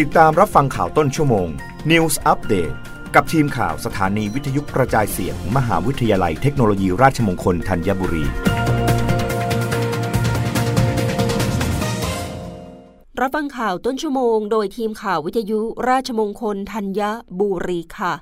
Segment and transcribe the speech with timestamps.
[0.00, 1.48] ติดตามรับฟังข่าวต้นชั่วโมง
[1.90, 2.74] News Update
[3.14, 8.24] กับทีมข่าวสถานีวิทยุกระจายเสียงมหาวิทยาลัยเทคโนโลยีราชมงคลธัญบุรี
[13.20, 17.00] รับฟังข่าวต้นชั่วโมง โดยทีมข่าววิทยุราชมงคลธัญ
[17.40, 18.14] บุรีค่ะ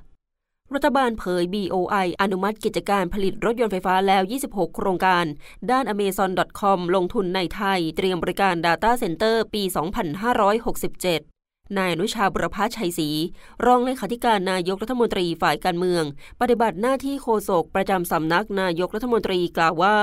[0.74, 5.24] รัฐบาลเผย BOI อนุมัติกิจการผลิตรถยนต์ไฟฟ้าแล้ว 26 โครงการ
[5.70, 11.39] ด้าน Amazon.com ลงทุนในไทย เตรียมบริการ Data Center ปี 2567
[11.78, 13.08] นายอนุชาบุรพชัยศรี
[13.66, 16.04] รองเลขาธิการนายกรัฐมนตรีฝ่ายการเมือง
[16.40, 19.96] ปฏิบัติหน้าที่โฆษกประจำสำนักนายกรัฐมนตรีกล่าวว่า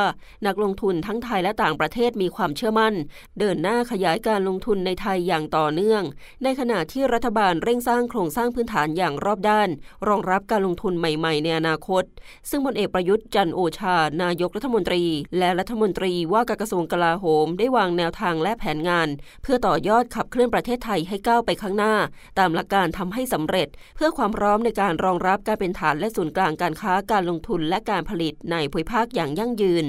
[0.48, 2.94] นักลงทุนทั้งไทยและต่างประเทศมีความเชื่อมั่น
[3.40, 6.04] เดินหน้าขยายการลงทุนในไทยอย่างต่อเนื่อง
[6.44, 9.70] ในขณะที่รัฐบาลเร่งสร้างโครงสร้างพื้นฐานอย่างรอบด้าน
[10.08, 12.04] รองรับการลงทุนใหม่ ๆ ในอนาคต
[12.50, 15.04] ซึ่งพลเอกประยุทธ์จันโอชา นายกรัฐมนตรี
[15.38, 19.08] และรัฐมนตรีว่าการกระทรวงกลาโหม ได้วางแนวทางและแผนงาน
[19.42, 21.94] เพื่อต่อยอดขับเคลื่อนประเทศไทยให้ก้าวไปข้างหน้า
[22.40, 29.86] ตามหลักการทำให้สำเร็จ เพื่อความพร้อมในการรองรับการเป็นฐานและศูนย์กลางการค้าการลงทุนและการผลิตในภูมิภาคอย่างยั่งยืน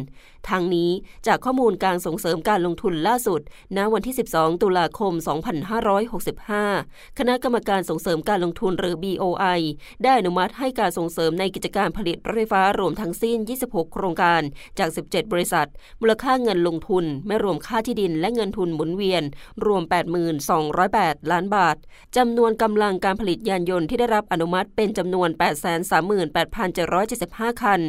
[0.49, 0.91] ทางนี้
[1.27, 3.41] จากข้อมูลการส่งเสริมการลงทุนล่าสุด
[3.77, 5.13] ณ วันที่ 12 ตุลาคม
[6.37, 9.61] 2565 คณะกรรมการส่งเสริมการลงทุนหรือ BOI
[10.03, 14.43] ได้อนุมัติให้การส่งเสริมในกิจการผลิตรถไฟฟ้ารวมทั้งสิ้น 26 โครงการ
[14.79, 15.69] จาก 17 บริษัท
[16.01, 19.23] มูลค่าเงินลงทุน ไม่รวมค่าที่ดินและเงินทุนหมุนเวียน
[19.65, 19.83] รวม
[20.57, 21.58] 8208 ล้านบาท
[22.17, 25.29] จำนวนกำลังการผลิตยานยนต์ที่ได้รับอนุมัติเป็นจำนวน
[26.67, 27.81] 838,775 คัน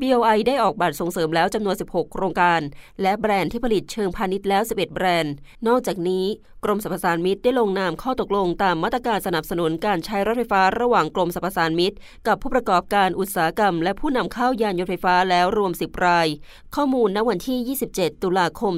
[0.00, 2.60] BOI ได้ออกบัตรส่งเสริมแล้วจำนวน 16 โครงการ
[3.02, 5.34] และแบรนด์ที่ผลิตเชิงพาณิชย์แล้ว 11 แบรนด์
[5.66, 6.26] นอกจากนี้
[6.68, 16.28] กรมสรรพสานมิตรได้ลงนามข้อตกลงตามมาตรการสนับสนุนการใช้รถไฟฟ้าระหว่างกรมสรรพสานมิตร กับผู้ประกอบการอุตสาหกรรม และผู้นำเข้ายานยนต์ไฟฟ้าแล้วรวม 10 ราย
[16.74, 18.72] ข้อมูลณวันที่ 27 ตุลาคม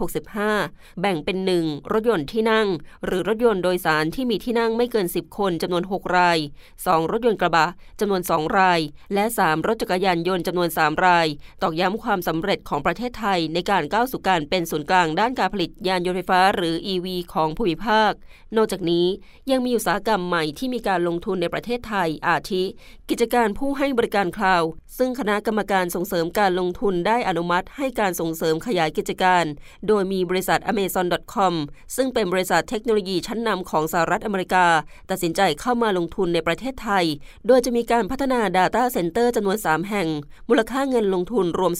[0.00, 1.92] 2565 แบ่งเป็น 1.
[1.92, 2.68] รถยนต์ที่นั่ง
[3.04, 6.38] หรือรถยนต์โดยสารที่มีที่นั่งไม่เกิน 10 คนจำนวน 6 ราย
[6.74, 7.10] 2.
[7.12, 7.66] รถยนต์กระบะ
[8.00, 8.80] จำนวน 2 ราย
[9.14, 9.66] และ 3.
[9.66, 11.26] รถจักรยานยนต์จำนวน 3 ราย
[11.62, 18.12] ตอกย้ำความสำเร็จของประเทศไทยในการก้าวสู่การเป็นศูนย์กลางด้านการผลิตยานยนต์ไฟฟ้าหรือ EV ของภูมิภาค
[18.56, 19.06] นอกจากนี้
[19.50, 22.62] ยังมีอุตสาหกรรมใหม่ที่มีการลงทุนในประเทศไทย อาทิ
[23.10, 24.62] กิจการผู้ให้บริการคลาว
[24.98, 29.44] ซึ่งคณะกรรมการส่งเสริมการลงทุนได้อนุมัติ ให้การส่งเสริมขยายกิจการ
[29.88, 31.54] โดยมีบริษัท Amazon.com
[31.96, 34.66] ซึ่งเป็นบริษัทเทคโนโลยีชั้นนำของสหรัฐอเมริกา
[35.10, 37.04] ตัดสินใจเข้ามาลงทุนในประเทศไทย
[37.46, 40.08] โดยจะมีการพัฒนา Data Center จำนวน 3 แห่ง
[40.48, 41.72] มูลค่าเงินลงทุนรวม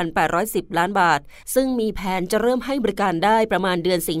[0.00, 1.20] 24,810 ล้านบาท
[1.54, 4.20] ซึ่งมีแผนจะเริ่มให้บริการได้ประมาณเดือนสิง